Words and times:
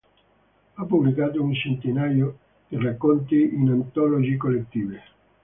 Ha 0.77 0.83
pubblicato 0.83 1.43
un 1.43 1.53
centinaio 1.53 2.37
di 2.67 2.75
racconti 2.81 3.53
in 3.53 3.69
antologie 3.69 4.35
collettive. 4.35 5.01